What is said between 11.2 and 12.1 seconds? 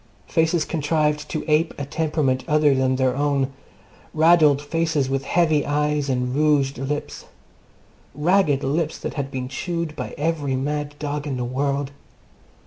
in the world.